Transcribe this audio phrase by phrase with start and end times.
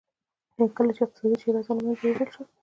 [0.77, 2.45] کله چې اقتصادي شیرازه له منځه یووړل شوه.